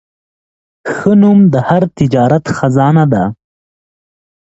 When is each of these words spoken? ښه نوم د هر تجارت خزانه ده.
ښه 0.93 1.11
نوم 1.21 1.39
د 1.53 1.55
هر 1.67 1.83
تجارت 1.97 2.45
خزانه 2.55 3.05
ده. 3.13 3.23